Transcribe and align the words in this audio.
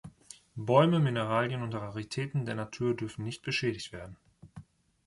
Bäume, 0.55 0.99
Mineralien 0.99 1.61
und 1.61 1.75
Raritäten 1.75 2.43
der 2.43 2.55
Natur 2.55 2.95
dürfen 2.95 3.23
nicht 3.23 3.43
beschädigt 3.43 3.91
werden. 3.93 4.17